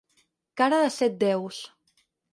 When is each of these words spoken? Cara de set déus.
Cara 0.61 0.79
de 0.85 0.89
set 0.95 1.19
déus. 1.27 1.61